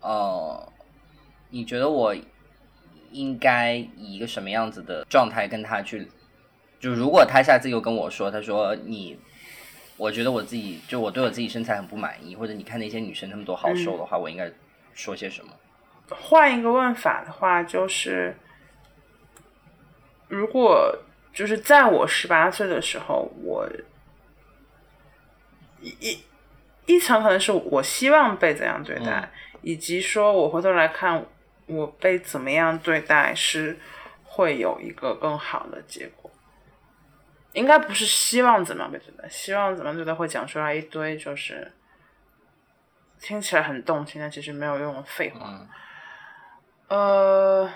[0.00, 0.72] 呃，
[1.48, 2.14] 你觉得我
[3.12, 6.06] 应该以一个什么样子的状态跟他去？
[6.78, 9.18] 就如果他下次又跟我说，他说你，
[9.96, 14.50] 我觉得我自己就我对我自己身材很不满意，或者你看那些女生她们都好瘦的话，我应该
[14.94, 15.52] 说些什么？
[16.08, 18.36] 换一个问法的话，就是
[20.28, 20.96] 如果
[21.32, 23.68] 就是在我十八岁的时候，我
[25.80, 26.18] 一一
[26.86, 29.30] 一层可能是我希望被怎样对待，
[29.62, 31.26] 以及说我回头来看
[31.66, 33.78] 我被怎么样对待是
[34.22, 36.25] 会有一个更好的结果。
[37.56, 41.72] 应该不是希望怎么样被对待，希望怎么样对待会讲出来一堆就是
[43.18, 45.40] 听起来很动听，但其实没有用的废话。
[45.48, 45.68] 嗯
[46.88, 47.72] 呃，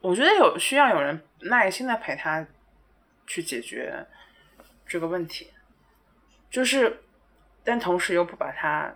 [0.00, 2.44] 我觉得有需要有人耐心的陪他
[3.26, 4.04] 去解决
[4.84, 5.50] 这个问题，
[6.50, 7.00] 就是，
[7.62, 8.92] 但同时又不把他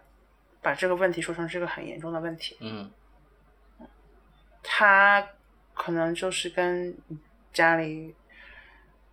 [0.60, 2.58] 把这个问题说成是个很严重的问题。
[2.60, 2.90] 嗯
[4.62, 5.26] 他
[5.74, 6.94] 可能就是跟
[7.52, 8.14] 家里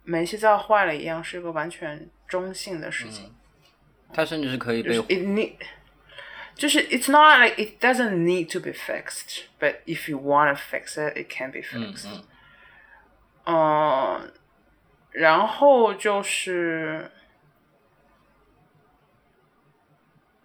[0.03, 3.35] 煤气灶坏了一样，是个完全中性的事情。
[4.11, 5.55] 他甚至是可以被就是 it need，
[6.55, 10.97] 就是 it's not like it doesn't need to be fixed, but if you want to fix
[10.97, 12.07] it, it can be 嗯 fixed.
[12.07, 12.23] 嗯
[13.45, 14.33] 嗯，
[15.11, 17.11] 然后就是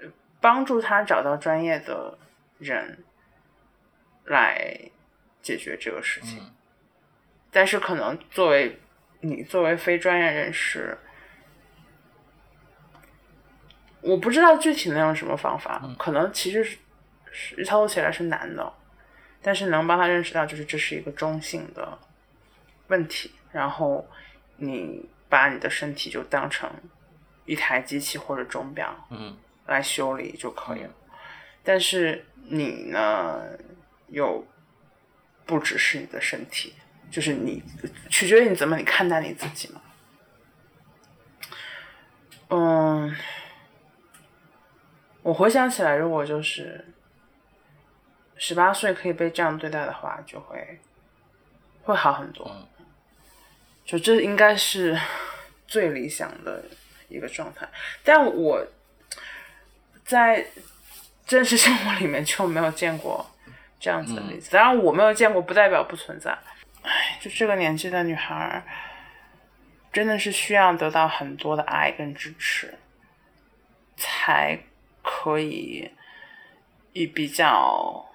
[0.01, 2.18] 呃帮助他找到专业的
[2.59, 3.03] 人
[4.24, 4.90] 来
[5.40, 6.38] 解决这个事情。
[6.38, 6.51] 嗯
[7.55, 8.80] 但是可能作为
[9.20, 10.98] 你作为非专业人士，
[14.00, 16.76] 我不知道具体能用什么方法，可能其实是
[17.30, 18.74] 是操作起来是难的，
[19.40, 21.96] 但是能帮他认识到，就是这是一个中性的
[22.88, 24.05] 问题，然后
[24.57, 26.68] 你把你的身体就当成
[27.44, 29.36] 一台机器或者钟表嗯
[29.66, 30.90] 来修理就可以了。
[31.62, 33.44] 但是你呢，
[34.09, 34.44] 又
[35.46, 36.74] 不只是你的身体，
[37.11, 37.62] 就是你
[38.09, 39.80] 取决于你怎么你看待你自己嘛。
[42.50, 43.16] 嗯，
[45.22, 46.84] 我回想起来，如果就是
[48.36, 50.80] 十八岁可以被这样对待的话，就会
[51.82, 52.68] 会好很多。
[53.84, 54.98] 就这应该是
[55.66, 56.64] 最理想的
[57.09, 57.68] 一个状态。
[58.02, 58.66] 但我
[60.05, 60.46] 在
[61.26, 63.24] 真实生活里面就没有见过
[63.80, 64.50] 这样子的例子。
[64.50, 66.38] 当然，我没有见过，不代表不存在。
[66.85, 68.62] 唉，就这个年纪的女孩，
[69.93, 72.78] 真的是需要得到很多的爱跟支持，
[73.97, 74.59] 才
[75.03, 75.91] 可以
[76.93, 78.07] 以比较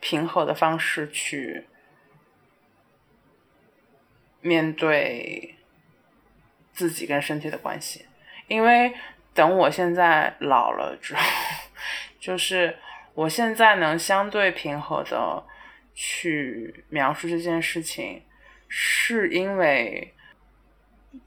[0.00, 1.66] 平和的方式去
[4.40, 5.56] 面对
[6.72, 8.06] 自己跟身体的关系。
[8.46, 8.94] 因为
[9.34, 11.20] 等我现在老了之后，
[12.18, 12.78] 就是
[13.12, 15.44] 我现在能相对平和的
[16.00, 18.22] 去描述这件事情，
[18.68, 20.14] 是因为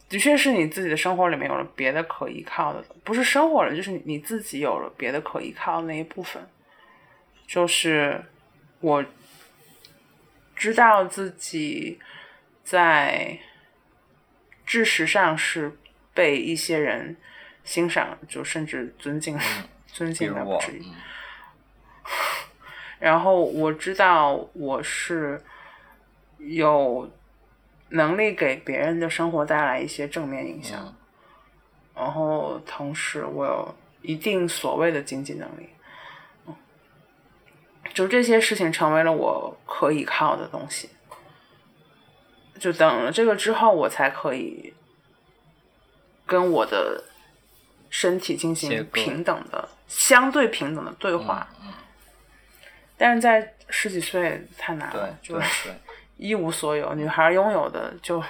[0.07, 6.41] 的确是你自己的生活里面有了别的可依靠的，不是生活了，就是你你自己有了别的可依靠的那一部分，
[7.45, 8.23] 就是
[8.79, 9.03] 我
[10.55, 11.99] 知道自己
[12.63, 13.37] 在
[14.65, 15.77] 知识上是
[16.13, 17.17] 被一些人
[17.65, 19.37] 欣赏，就甚至尊敬，
[19.91, 20.79] 尊敬的不至于。
[20.85, 20.95] 嗯
[23.01, 25.43] 然后我知道我是
[26.37, 27.09] 有
[27.89, 30.95] 能力给别人的生活带来一些正面影响，嗯
[31.95, 35.67] 然后同时我有一定所谓的经济能力，
[36.45, 36.55] 嗯
[37.93, 40.89] 就这些事情成为了我可以靠的东西。
[42.59, 44.71] 就等了这个之后，我才可以
[46.27, 47.03] 跟我的
[47.89, 51.47] 身体进行平等的、相对平等的对话。
[51.63, 51.73] 嗯
[53.03, 55.73] 但是在十几岁太难了，就对对，
[56.17, 56.93] 一无所有。
[56.93, 58.23] 女孩拥有的就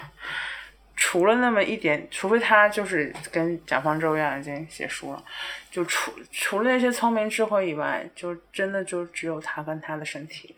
[0.95, 5.21] 除了那么一点，除非她就是跟蒋方舟一样已经写书了，
[5.69, 10.55] 就除除了那些聪明智慧以外，就真的就只有她跟她的身体，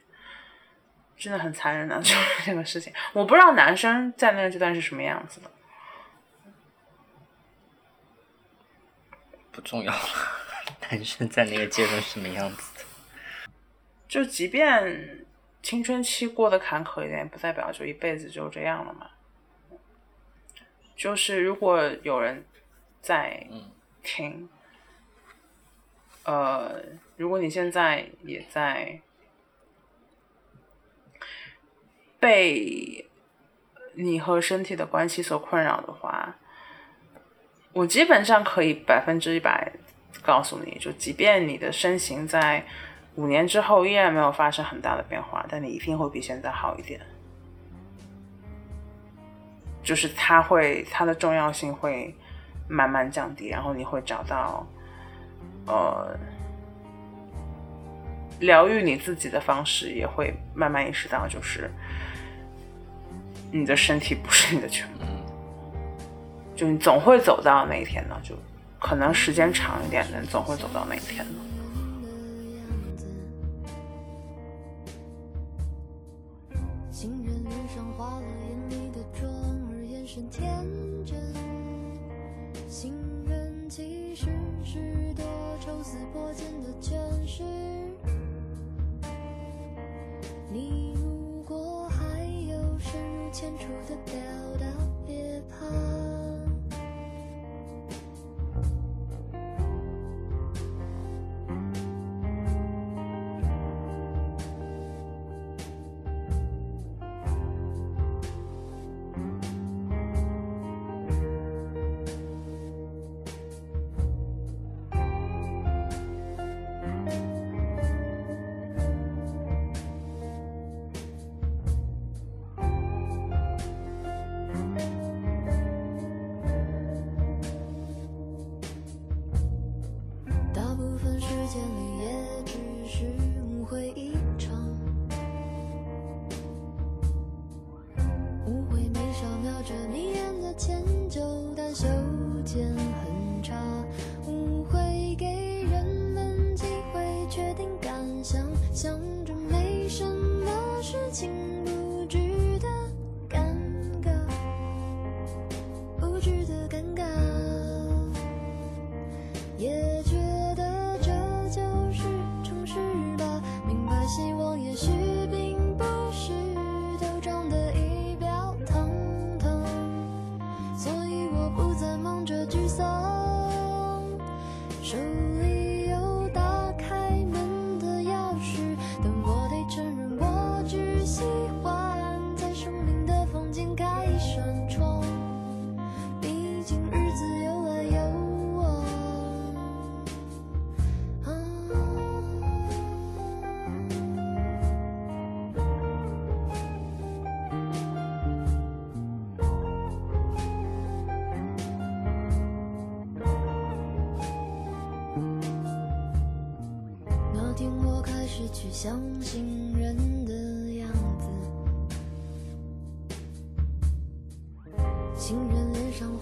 [1.17, 2.93] 真的很残忍的， 就是这个事情。
[3.13, 5.49] 我不知道男生在那个阶段是什么样子的，
[9.51, 9.99] 不重要了。
[10.91, 12.72] 男生在那个阶段是什么样子的？
[14.13, 15.25] 就即便
[15.63, 19.09] 青春期过得坎坷一点，不代表就一辈子就这样了嘛。
[20.95, 22.45] 就是如果有人
[23.01, 23.71] 在嗯
[24.03, 24.47] 听，
[26.25, 26.79] 呃，
[27.17, 29.01] 如果你现在也在
[32.19, 33.09] 被
[33.93, 36.35] 你和身体的关系所困扰的话，
[37.71, 39.73] 我基本上可以百分之一百
[40.21, 42.63] 告诉你，就即便你的身形在
[43.15, 46.99] 五年之后依然没有发生很大的变化，但你一定会比现在好一点。
[49.83, 52.15] 就是它会，它的重要性会
[52.67, 54.65] 慢慢降低，然后你会找到，
[55.67, 56.17] 呃，
[58.39, 61.69] 疗愈你自己的方式，也会慢慢意识到，就是
[63.51, 65.03] 你的身体不是你的全部，
[66.55, 68.35] 就你总会走到那一天的，就
[68.79, 71.52] 可能时间长一点的，你总会走到那一天的。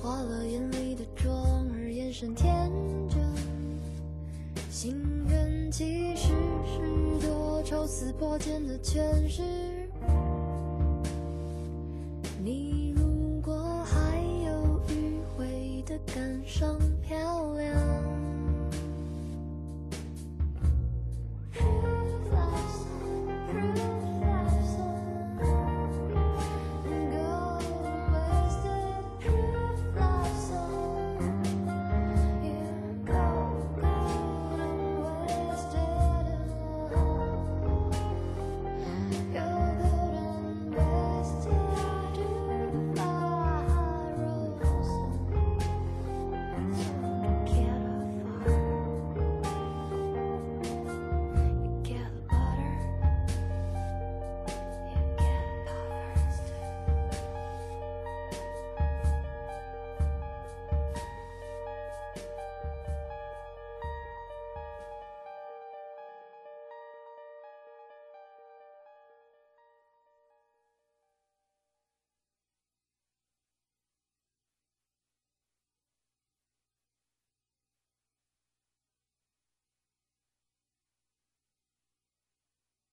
[0.02, 2.72] 化了眼里的妆，而眼神天
[3.08, 3.20] 真。
[4.72, 5.00] 心
[5.30, 6.30] 人其实
[6.66, 9.71] 是多愁似破茧的诠释。